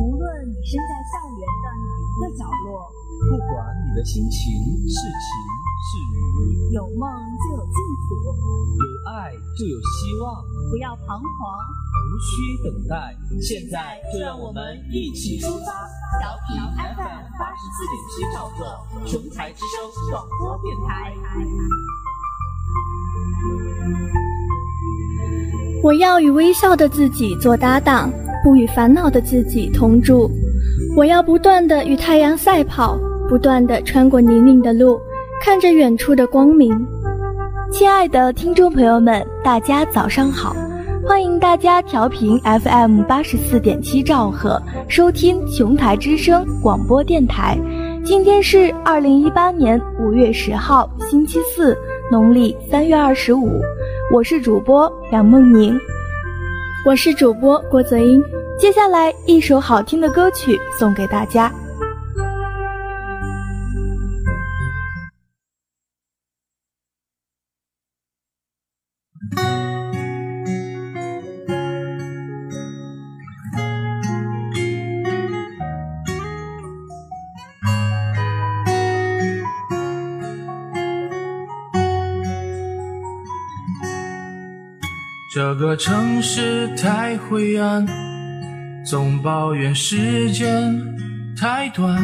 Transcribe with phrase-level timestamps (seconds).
[0.00, 2.90] 无论你身在校园的哪一个角落，
[3.30, 3.52] 不管
[3.86, 4.40] 你的心情
[4.88, 5.12] 是晴
[5.82, 7.08] 是雨，有梦
[7.38, 7.76] 就有净
[8.08, 8.08] 土，
[8.78, 9.10] 有爱
[9.58, 11.22] 就有希望，不要彷徨，
[12.08, 12.30] 无需
[12.64, 13.14] 等待。
[13.40, 15.88] 现在就让我们一起出发，
[16.22, 21.12] 调频 FM 八十四点七兆赫，雄才之声广播电台。
[25.82, 28.08] 我要与微笑的自己做搭档，
[28.44, 30.30] 不与烦恼的自己同住。
[30.96, 32.96] 我要不断的与太阳赛跑，
[33.28, 35.00] 不断的穿过泥泞的路，
[35.42, 36.86] 看着远处的光明。
[37.72, 40.54] 亲爱的听众朋友们，大家早上好！
[41.04, 47.58] 欢迎大家调频 FM 八十四点七兆赫，收听琼台之声广播电台。
[48.04, 51.76] 今天是二零一八年五月十号，星期四，
[52.10, 53.60] 农历三月二十五。
[54.12, 55.76] 我是主播梁梦宁，
[56.86, 58.22] 我是主播郭泽英。
[58.56, 61.52] 接下来一首好听的歌曲送给大家。
[85.34, 87.86] 这个城市太灰暗，
[88.84, 90.78] 总抱怨时间
[91.34, 91.98] 太短，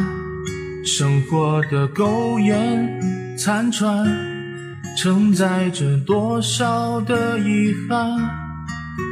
[0.83, 2.89] 生活的苟延
[3.37, 4.07] 残喘，
[4.97, 8.19] 承载着多少的遗憾。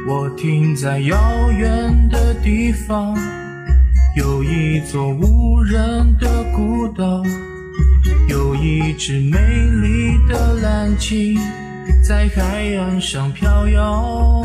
[0.07, 3.15] 我停在遥远的地方，
[4.15, 7.21] 有一座无人的孤岛，
[8.27, 11.39] 有一只美丽的蓝鲸。
[12.07, 12.41] 在海
[12.77, 14.41] 岸上飘摇，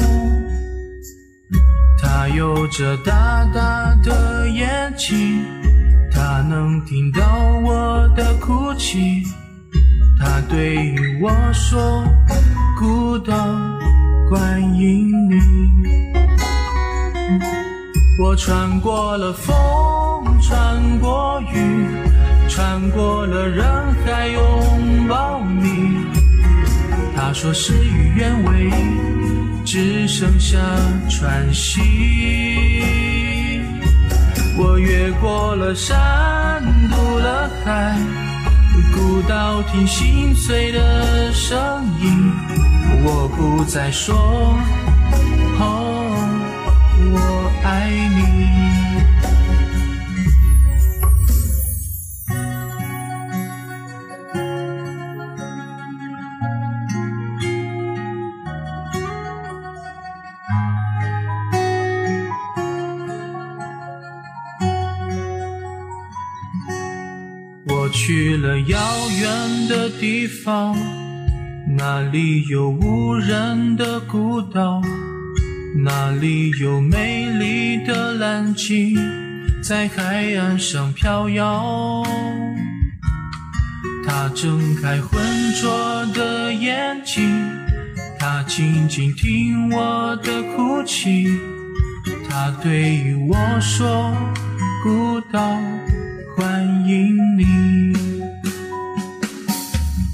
[1.96, 5.44] 它有着大大的眼睛，
[6.10, 7.22] 它能听到
[7.64, 9.22] 我的哭泣，
[10.18, 12.04] 它对我说
[12.80, 13.32] ：“孤岛
[14.28, 15.38] 欢迎你。”
[18.20, 19.54] 我穿过了风，
[20.40, 21.86] 穿过雨，
[22.48, 23.64] 穿过了人
[24.04, 26.11] 海，拥抱你。
[27.24, 28.68] 他说事与愿违，
[29.64, 30.58] 只剩下
[31.08, 31.80] 喘息。
[34.58, 36.60] 我越过了山，
[36.90, 37.96] 渡了海，
[38.92, 41.56] 孤岛听心碎的声
[42.00, 42.32] 音。
[43.04, 44.16] 我不再说，
[45.60, 46.10] 哦，
[47.12, 48.51] 我爱你。
[70.02, 70.76] 地方，
[71.76, 74.82] 那里有无人的孤岛，
[75.84, 78.98] 那里有美丽的蓝鲸
[79.62, 82.02] 在海岸上飘摇。
[84.04, 85.22] 他睁开浑
[85.60, 87.24] 浊的眼睛，
[88.18, 91.28] 他静静听我的哭泣，
[92.28, 94.12] 他对我说
[94.82, 95.56] ：“孤岛。”
[96.34, 97.92] 欢迎你，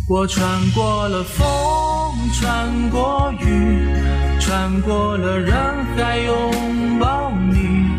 [0.09, 1.45] 我穿过了风，
[2.33, 3.87] 穿过雨，
[4.41, 5.55] 穿过了人
[5.95, 7.91] 海，拥抱你。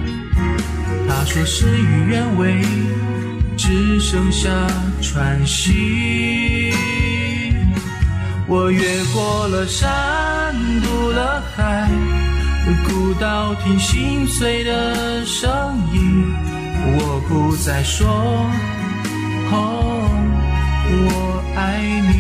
[1.08, 2.66] 他说事与愿违，
[3.56, 4.50] 只剩下
[5.04, 6.74] 喘息。
[8.48, 8.82] 我越
[9.14, 11.88] 过了山，渡了海，
[12.88, 16.26] 孤岛听心碎的声音。
[16.98, 18.50] 我不再说，
[21.60, 21.78] 爱
[22.08, 22.14] 你。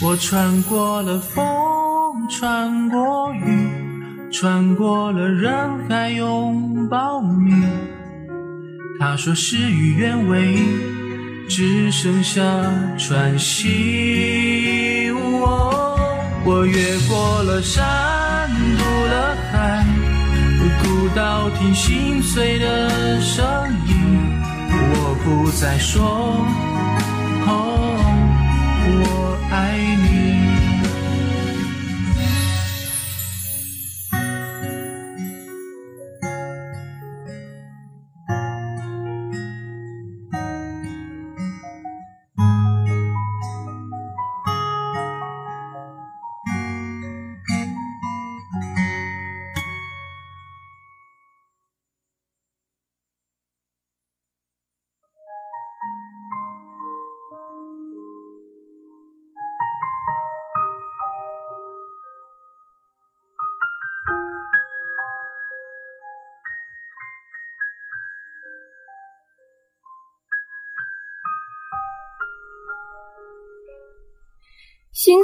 [0.00, 1.44] 我穿过了风，
[2.30, 3.68] 穿过雨，
[4.32, 5.52] 穿过了人
[5.86, 7.62] 海，拥抱你。
[8.98, 10.58] 他说事与愿违，
[11.48, 12.42] 只剩下
[12.96, 15.10] 喘息。
[16.44, 19.84] 我越过了山，渡了海。
[20.82, 23.44] 孤岛听心碎的声
[23.81, 23.81] 音，
[25.24, 26.44] 不再说，
[27.46, 27.96] 哦，
[28.84, 30.31] 我爱你。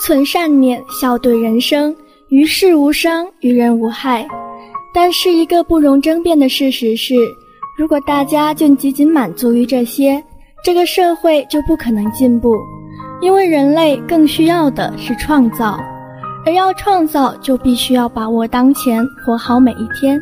[0.08, 1.94] 存善念，笑对人生，
[2.30, 4.26] 于事无伤，于人无害。
[4.94, 7.14] 但是一个不容争辩的事实是，
[7.76, 10.24] 如果大家就仅仅满足于这些，
[10.64, 12.56] 这个社会就不可能进步。
[13.20, 15.78] 因为人类更需要的是创造，
[16.46, 20.18] 而要创造，就必须要把握当前，活好每一天。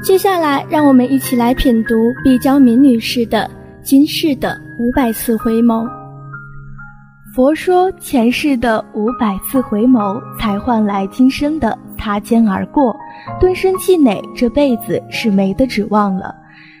[0.00, 3.50] 接下来，让我们一起来品读毕娇敏女士的
[3.84, 5.84] 《今世的五百次回眸》。
[7.38, 12.92] 佛说，前世的五百次回眸，才换来今生的擦肩而过。
[13.38, 16.34] 顿生气馁，这辈子是没得指望了。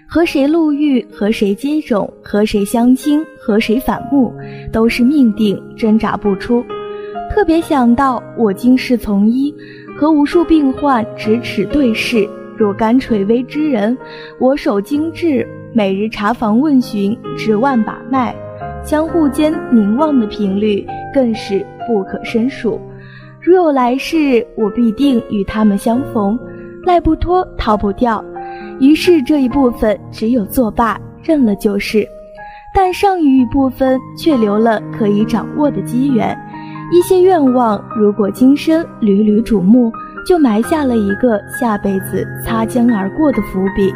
[0.04, 4.34] 和谁路遇，和谁接踵，和谁相亲，和谁反目，
[4.72, 6.64] 都是命定，挣扎不出。
[7.30, 9.54] 特别想到我今世从医，
[9.96, 13.96] 和无数病患咫尺对视，若干垂危之人，
[14.40, 18.34] 我手精致，每日查房问询，指万把脉，
[18.88, 20.82] 相互间凝望的频率
[21.12, 22.80] 更是不可胜数。
[23.38, 26.38] 如有来世，我必定与他们相逢，
[26.86, 28.24] 赖不脱，逃不掉。
[28.80, 32.02] 于是这一部分只有作罢，认了就是。
[32.74, 36.34] 但剩余一部分却留了可以掌握的机缘，
[36.90, 39.92] 一些愿望，如果今生屡屡瞩目，
[40.26, 43.92] 就埋下了一个下辈子擦肩而过的伏笔。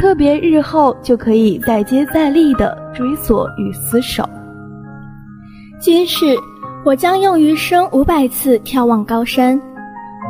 [0.00, 4.28] 特别日后就可以再接再厉的追索与厮守。
[5.80, 6.36] 今世，
[6.84, 9.60] 我将用余生五百次眺望高山。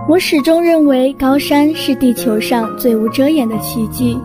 [0.09, 4.19] 我始终认为高山是地球上最无遮掩的奇迹。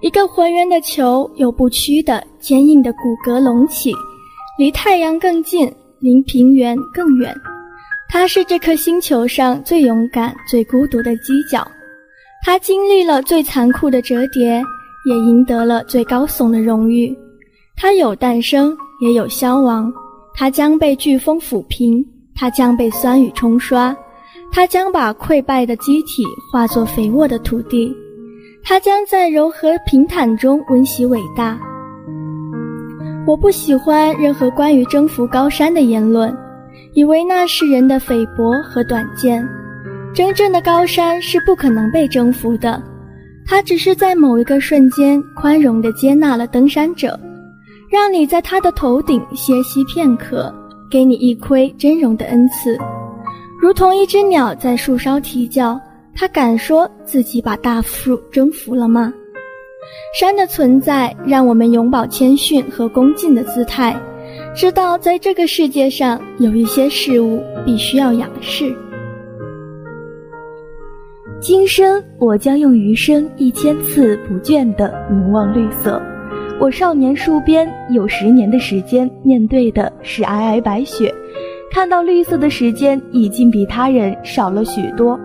[0.00, 3.92] 一个浑圆的球，有不屈的、坚硬的骨骼隆起，
[4.58, 7.34] 离太阳更近，离平原更远。
[8.08, 11.66] 它是这颗星球上最勇敢、最孤独的犄角。
[12.44, 14.62] 它经历了最残酷的折叠，
[15.06, 17.16] 也赢得了最高耸的荣誉。
[17.76, 19.92] 它有诞生，也有消亡。
[20.34, 22.04] 它将被飓风抚平，
[22.34, 23.96] 它将被酸雨冲刷。
[24.50, 27.94] 它将把溃败的机体化作肥沃的土地，
[28.64, 31.58] 它将在柔和平坦中温习伟大。
[33.24, 36.36] 我不喜欢任何关于征服高山的言论，
[36.92, 39.48] 以为那是人的菲薄和短见。
[40.14, 42.82] 真正的高山是不可能被征服的，
[43.46, 47.18] 它只是在某一个瞬间宽容地接纳了登山者，
[47.90, 50.54] 让你在他的头顶歇息片刻，
[50.90, 52.76] 给你一窥真容的恩赐。
[53.58, 55.80] 如同一只鸟在树梢啼叫，
[56.14, 59.10] 它敢说自己把大树征服了吗？
[60.18, 63.98] 山的存在让我们永葆谦逊和恭敬的姿态，
[64.54, 68.76] 知道在这个世界上有一些事物必须要仰视。
[71.42, 76.00] 今生我将用余生一千次不倦地凝望绿色。
[76.60, 81.12] 我少年戍边有十年的时间，面对的是皑皑白雪。
[81.72, 85.18] 看到绿色的时间已经比他人少了许多，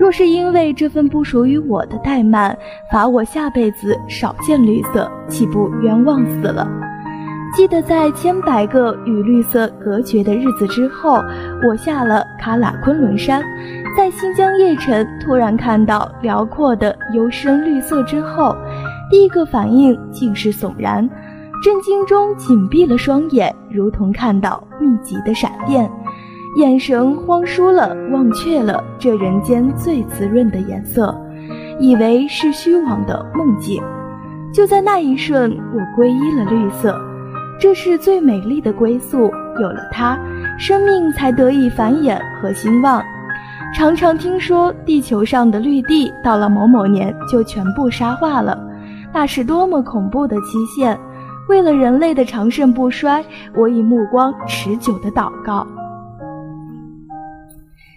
[0.00, 2.58] 若是因为这份不属于我的怠慢，
[2.90, 6.68] 罚我下辈子少见绿色，岂不冤枉死了？
[7.54, 11.22] 记得在千百个与绿色隔绝的日子之后，
[11.68, 13.44] 我下了喀喇昆仑山，
[13.96, 18.56] 在新疆叶城突然看到辽阔的幽深绿色之后，
[19.10, 21.08] 第一个反应竟是悚然。
[21.62, 25.88] 震惊中紧闭了双眼，如同看到密集的闪电，
[26.56, 31.14] 眼神荒疏了，忘却了这人间最滋润的颜色，
[31.78, 33.80] 以为是虚妄的梦境。
[34.52, 36.98] 就在那一瞬，我皈依了绿色，
[37.60, 39.30] 这是最美丽的归宿。
[39.60, 40.18] 有了它，
[40.58, 43.02] 生命才得以繁衍和兴旺。
[43.74, 48.58] 常常听说地球上的绿地到了某某年就全部沙化了，
[49.12, 50.98] 那是多么恐怖的期限！
[51.48, 53.24] 为了人类的长盛不衰，
[53.56, 55.66] 我以目光持久的祷告。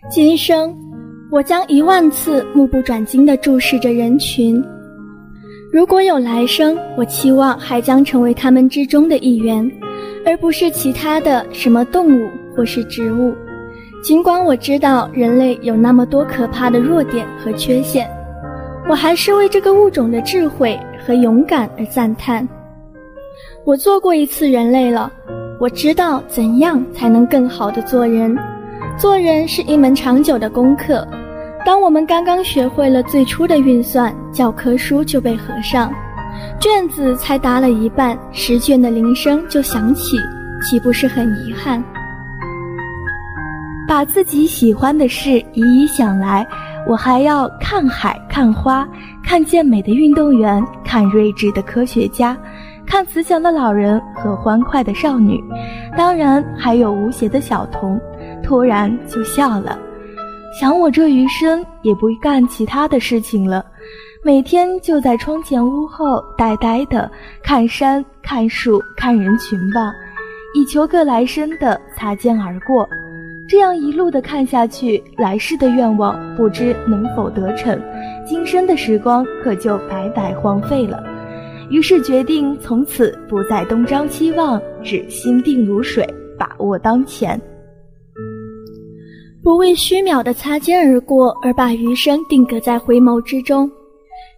[0.09, 0.73] 今生，
[1.29, 4.63] 我将一万次目不转睛地注视着人群。
[5.71, 9.69] 如果有来生，我期望还将成为他们之中的一员，
[10.25, 13.35] 而不是其他的什么动物或是植物。
[14.05, 18.07] 尽管我知道人类有那么多可怕的弱点和缺陷，
[18.87, 22.47] 我还是为这个物种的智慧和勇敢而赞叹。
[23.63, 25.11] 我做过一次人类了，
[25.59, 28.37] 我知道怎样才能更好的做人。
[28.95, 31.03] 做人是一门长久的功课。
[31.65, 35.91] 当我们刚刚学会了最初的运算，教科书就被合上，
[36.59, 40.15] 卷子才答了一半，试卷的铃声就响起，
[40.61, 41.83] 岂不是很遗憾？
[43.87, 46.45] 把自己喜欢的事一一想来，
[46.87, 48.87] 我还要看海、看花、
[49.23, 52.37] 看健美的运动员、看睿智的科学家。
[52.87, 55.43] 看慈祥的老人和欢快的少女，
[55.97, 57.99] 当然还有无邪的小童，
[58.43, 59.77] 突然就笑了。
[60.59, 63.65] 想我这余生也不干其他的事情了，
[64.23, 67.09] 每天就在窗前屋后呆呆的
[67.43, 69.91] 看山看树看人群吧，
[70.53, 72.87] 以求个来生的擦肩而过。
[73.47, 77.79] 这样一路的看下去，来世的愿望不知能否得逞，
[78.25, 81.03] 今生的时光可就白白荒废了。
[81.69, 86.07] 于是决定从此不再东张西望，只心定如水，
[86.39, 87.39] 把握当前，
[89.43, 93.69] 不为虚渺的擦肩而过而把余生定格在回眸之中。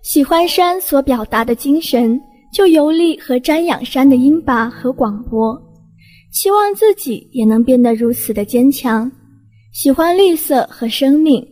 [0.01, 2.19] 喜欢山所表达的精神，
[2.53, 5.61] 就游历和瞻仰山的音拔和广博。
[6.39, 9.12] 希望自己也能变得如此的坚强，
[9.74, 11.44] 喜欢绿色和生命，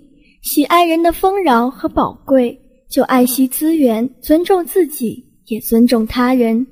[0.44, 2.56] 喜爱人的丰饶和宝贵，
[2.88, 6.68] 就爱惜资源，尊重自己，也尊重他人。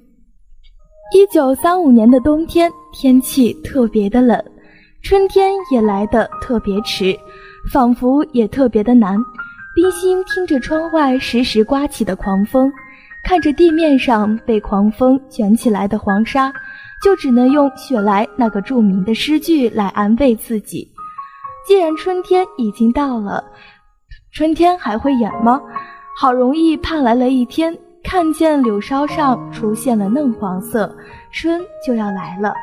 [1.15, 4.39] 一九三五年的冬天，天气特别的冷，
[5.01, 7.17] 春天也来得特别迟，
[7.71, 9.17] 仿佛也特别的难。
[9.75, 12.71] 冰心听着窗外时时刮起的狂风，
[13.23, 16.53] 看着地面上被狂风卷起来的黄沙。
[17.03, 20.89] 就只能用雪莱那个著名的诗句来安慰自己。
[21.67, 23.43] 既然春天已经到了，
[24.31, 25.61] 春天还会远吗？
[26.15, 30.95] 好容易盼来了一天，看见柳梢上出现了嫩黄色，
[31.31, 32.53] 春就要来了。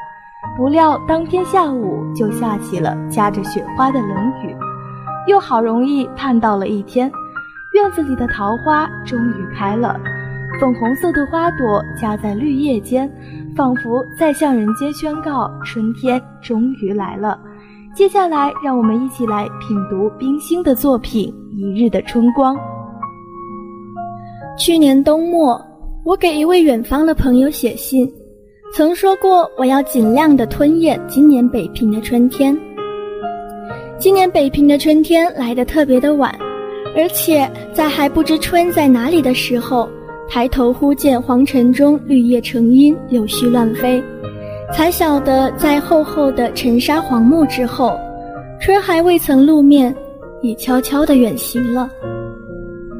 [0.56, 4.56] 不料当天下午就下起了夹着雪花的冷雨。
[5.26, 7.12] 又好容易盼到了一天，
[7.74, 10.00] 院子里的桃花终于开了，
[10.60, 13.10] 粉红色的花朵夹在绿叶间。
[13.56, 17.38] 仿佛在向人间宣告，春天终于来了。
[17.94, 22.56] 接下来，让我们一起来品读冰心的作品《一日的春光》。
[24.58, 25.60] 去年冬末，
[26.04, 28.10] 我给一位远方的朋友写信，
[28.72, 32.56] 曾说过我要尽量的吞咽今年北平的春天。
[33.98, 36.34] 今年北平的春天来得特别的晚，
[36.96, 39.88] 而且在还不知春在哪里的时候。
[40.32, 44.00] 抬头忽见黄尘中绿叶成荫，柳絮乱飞，
[44.72, 47.98] 才晓得在厚厚的尘沙黄木之后，
[48.60, 49.92] 春还未曾露面，
[50.40, 51.90] 已悄悄地远行了。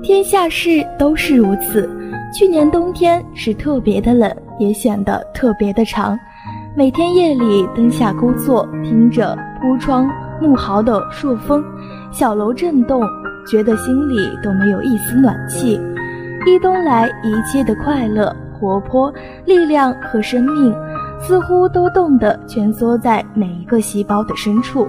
[0.03, 1.89] 天下事都是如此，
[2.37, 6.19] 去年冬天是特别的冷，也显得特别的长。
[6.77, 10.11] 每天夜里灯下孤坐，听着铺窗
[10.43, 11.63] 怒嚎的朔风，
[12.11, 13.05] 小楼震动，
[13.47, 15.81] 觉得心里都没有一丝暖气。
[16.47, 19.13] 一冬来，一切的快乐、活泼、
[19.45, 20.75] 力量和生命，
[21.21, 24.89] 似乎都冻得蜷缩在每一个细胞的深处。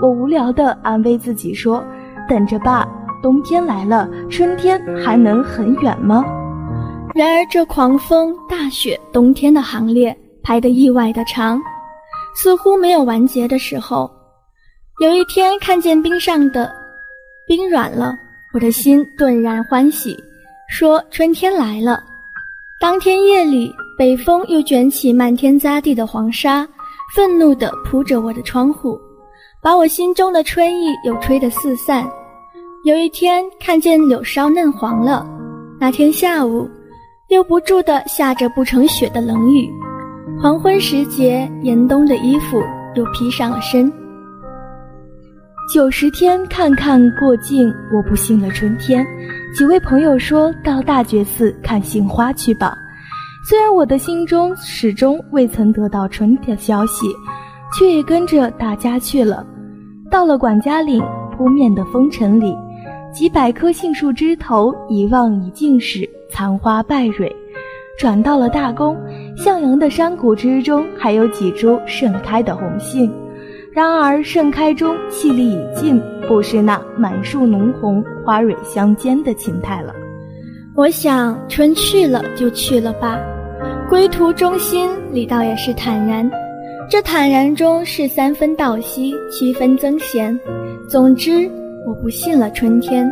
[0.00, 1.82] 我无聊地安慰自己说
[2.28, 2.86] ：“等着吧，
[3.20, 6.24] 冬天来了，春天还能很远吗？”
[7.14, 11.60] 然而，这狂风、大雪、冬天的行列排得意外的长，
[12.36, 14.08] 似乎没有完结的时候。
[15.00, 16.70] 有一天，看见冰上的
[17.48, 18.14] 冰软了，
[18.54, 20.16] 我的心顿然欢喜。
[20.68, 22.02] 说春天来了。
[22.78, 26.66] 当天夜里，北风又卷起漫天匝地的黄沙，
[27.14, 28.98] 愤怒地扑着我的窗户，
[29.62, 32.06] 把我心中的春意又吹得四散。
[32.84, 35.26] 有一天看见柳梢嫩黄了，
[35.80, 36.68] 那天下午
[37.28, 39.70] 又不住地下着不成雪的冷雨。
[40.42, 42.62] 黄昏时节，严冬的衣服
[42.94, 43.90] 又披上了身。
[45.72, 49.04] 九十天看看过尽，我不信了春天。
[49.56, 52.76] 几位朋友说到大觉寺看杏花去吧。
[53.48, 57.06] 虽然我的心中始终未曾得到春的消息，
[57.72, 59.46] 却也跟着大家去了。
[60.10, 61.02] 到了管家岭
[61.34, 62.54] 扑面的风尘里，
[63.14, 67.34] 几百棵杏树枝头一望已尽是残花败蕊。
[67.98, 68.94] 转到了大宫，
[69.38, 73.10] 向阳的山谷之中还有几株盛开的红杏。
[73.76, 79.94] 然而盛开中气力已尽，不是那满树浓红、花蕊相间的情态了。
[80.74, 83.18] 我想春去了就去了吧，
[83.86, 86.26] 归途中心里倒也是坦然。
[86.88, 90.34] 这坦然中是三分道息，七分增闲。
[90.88, 91.46] 总之，
[91.86, 93.06] 我不信了春天。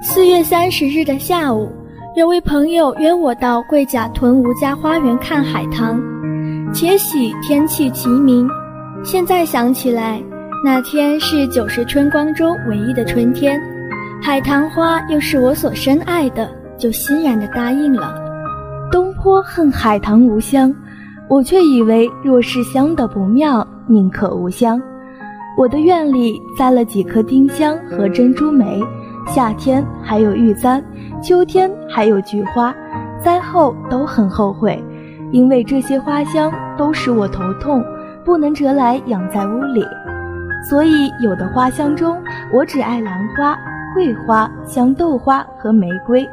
[0.00, 1.68] 四月三十日的下午，
[2.16, 6.00] 有位朋友约我到桂甲屯吴家花园看海棠，
[6.72, 8.48] 且喜天气晴明。
[9.04, 10.22] 现在想起来，
[10.64, 13.60] 那天是九十春光中唯一的春天，
[14.22, 18.14] 海棠花又是我所深爱的，就欣然地答应了。
[18.92, 20.72] 东坡恨海棠无香，
[21.28, 24.80] 我却以为若是香的不妙，宁可无香。
[25.58, 28.80] 我的院里栽了几棵丁香和珍珠梅，
[29.26, 30.80] 夏天还有玉簪，
[31.20, 32.72] 秋天还有菊花，
[33.20, 34.80] 栽后都很后悔，
[35.32, 37.82] 因为这些花香都使我头痛。
[38.24, 39.84] 不能折来养在屋里。
[40.68, 42.16] 所以有的花香中，
[42.52, 43.58] 我只爱兰花、
[43.94, 46.24] 桂花、香豆花和玫瑰。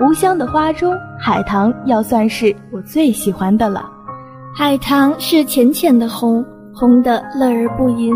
[0.00, 3.88] 无香的花中，海棠要算是我最喜欢的了。
[4.56, 6.44] 海棠是浅浅的红，
[6.74, 8.14] 红的乐而不淫；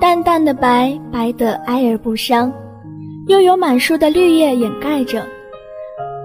[0.00, 2.52] 淡淡的白，白的哀而不伤，
[3.26, 5.24] 又有满树的绿叶掩盖着，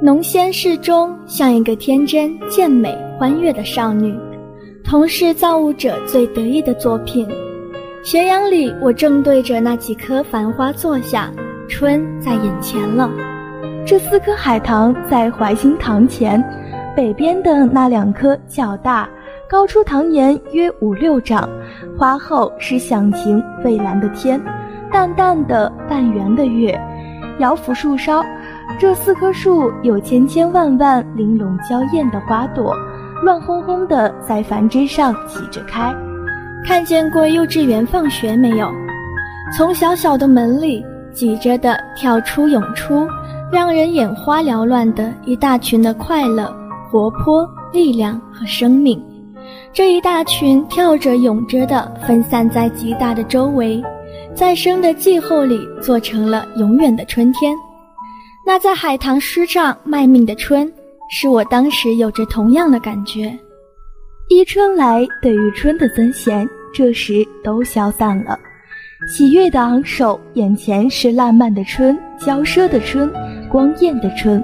[0.02, 4.14] 浓鲜适中，像一个天真、健美、欢悦的少女，
[4.84, 7.28] 同是造物者最得意的作品。
[8.04, 11.30] 斜阳里，我正对着那几棵繁花坐下，
[11.68, 13.10] 春在眼前了。
[13.86, 16.44] 这四棵海棠在怀心堂前，
[16.96, 19.08] 北边的那两棵较大。
[19.50, 21.50] 高出堂檐约五六丈，
[21.98, 24.40] 花后是响晴蔚蓝的天，
[24.92, 26.80] 淡淡的半圆的月，
[27.40, 28.24] 摇拂树梢。
[28.78, 32.76] 这四棵树有千千万万玲珑娇艳的花朵，
[33.24, 35.94] 乱哄哄的在繁枝上挤着开。
[36.66, 38.70] 看见过幼稚园放学没有？
[39.56, 43.08] 从小小的门里挤着的跳出涌出，
[43.52, 46.54] 让人眼花缭乱的一大群的快乐、
[46.90, 49.02] 活泼、力量和生命。
[49.74, 53.82] 这一大群跳着涌着的，分散在极大的周围，
[54.36, 57.56] 在生的季候里做成了永远的春天。
[58.46, 60.72] 那在海棠诗上卖命的春，
[61.10, 63.38] 是我当时有着同样的感觉。
[64.30, 68.38] 依春来，对于春的尊贤，这时都消散了。
[69.08, 73.12] 喜悦的昂首，眼前是烂漫的春，娇奢的春，
[73.50, 74.44] 光艳的春。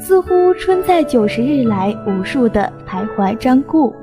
[0.00, 3.94] 似乎春在九十日来无数的徘徊瞻顾，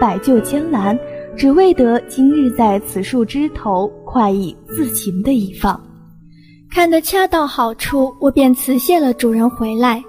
[0.00, 0.98] 百就千兰，
[1.36, 5.78] 只为得今日在此树枝头快意自情的一放。
[6.70, 10.02] 看得恰到好处，我便辞谢了主人回来。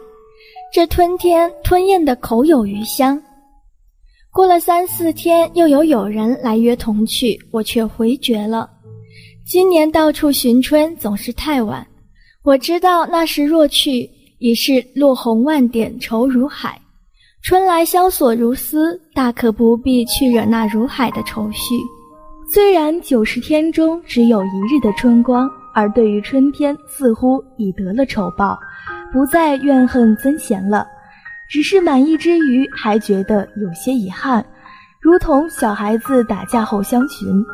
[0.73, 3.21] 这吞天吞咽的口有余香。
[4.31, 8.67] 过了三四天，又有友人来约同去，我却回绝了。
[9.45, 11.85] 今年到处寻春总是太晚，
[12.41, 14.09] 我知道那时若去。
[14.39, 16.77] 已是落红万点愁如海，
[17.43, 21.75] 春来萧索如丝，大可不必去惹那如海的愁绪。
[22.51, 28.59] 虽然九十天中只有一日的春光，而对于春天似乎已得了仇报，
[29.13, 30.87] 不再怨恨曾贤了，
[31.47, 34.43] 只是满意之余还觉得有些遗憾，
[34.99, 37.45] 如同小孩子打架后相寻，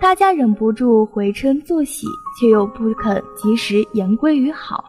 [0.00, 2.06] 大家忍不住回嗔作喜，
[2.38, 4.84] 却又不肯及时言归于好。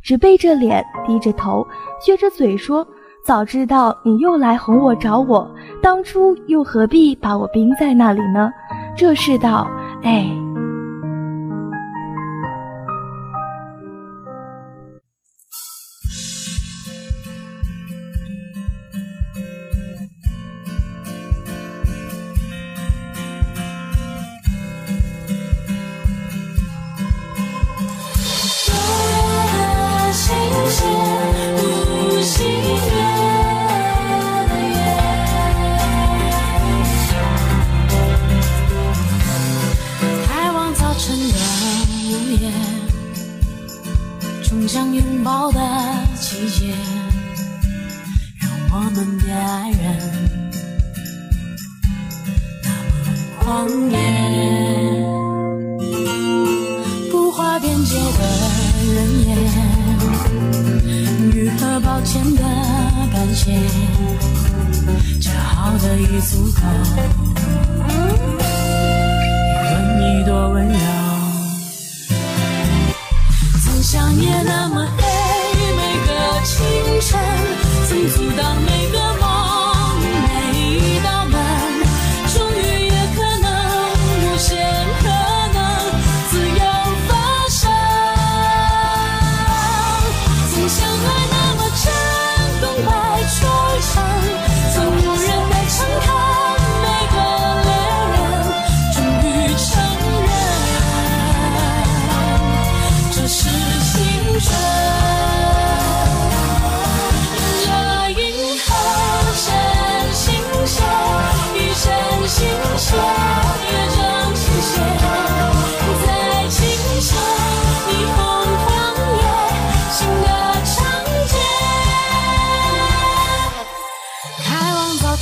[0.00, 1.66] 只背着脸，低着头，
[2.00, 2.86] 撅着嘴说
[3.26, 5.50] ：“早知道你又来哄我找我，
[5.82, 8.48] 当初又何必把我冰在那里呢？”
[8.96, 9.68] 这世道，
[10.04, 10.43] 哎。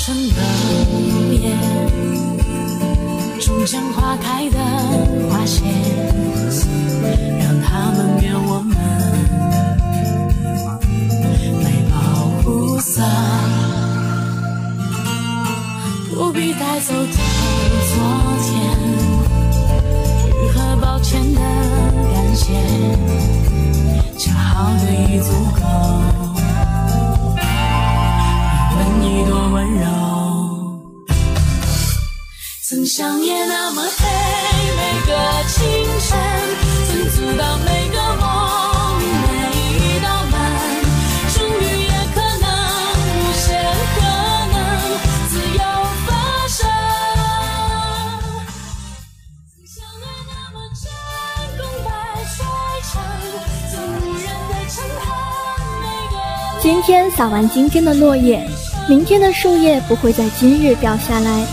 [0.04, 0.34] 春的
[0.90, 1.56] 一言，
[3.40, 4.58] 终将花开的
[5.30, 5.62] 花谢，
[7.38, 8.76] 让他们给我们
[11.62, 11.94] 来保
[12.42, 13.00] 护色，
[16.10, 17.12] 不必带走的
[17.92, 17.94] 昨
[18.42, 18.50] 天，
[20.42, 21.40] 愈合抱歉的
[22.12, 22.44] 感谢，
[24.18, 25.61] 恰好的一组合。
[32.82, 34.08] 曾想也那么黑，
[34.74, 35.14] 每个
[35.46, 35.62] 清
[36.00, 36.18] 晨，
[36.88, 39.28] 曾阻挡每个梦，每
[39.78, 40.34] 一道门，
[41.32, 42.50] 终于也可能，
[43.06, 43.62] 无限
[43.94, 44.02] 可
[44.50, 44.58] 能，
[45.30, 45.62] 自由
[46.08, 46.10] 发
[46.48, 46.58] 生。
[49.46, 50.90] 曾相爱那么真，
[51.58, 51.88] 功败
[52.34, 52.42] 摔
[52.90, 52.92] 成，
[53.70, 55.06] 曾无人的称叹，
[55.80, 58.44] 每个今天撒完今天的落叶，
[58.88, 61.46] 明天的树叶不会在今日掉下来。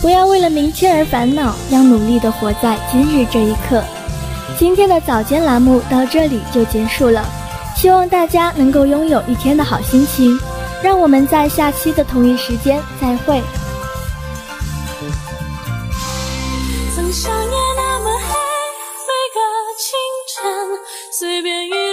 [0.00, 3.84] 不要为了明天而烦恼，要努力的活在今日这一刻。
[4.58, 7.22] 今天的早间栏目到这里就结束了，
[7.76, 10.38] 希望大家能够拥有一天的好心情。
[10.82, 13.42] 让我们在下期的同一时间再会。
[16.96, 18.34] 曾想也那么黑，
[19.04, 19.38] 每个
[19.76, 19.92] 清
[20.26, 20.42] 晨，
[21.12, 21.89] 随便一